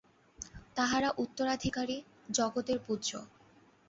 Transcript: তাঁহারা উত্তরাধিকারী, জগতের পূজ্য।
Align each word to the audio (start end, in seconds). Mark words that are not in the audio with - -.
তাঁহারা 0.75 1.09
উত্তরাধিকারী, 1.17 1.97
জগতের 2.31 2.79
পূজ্য। 2.85 3.09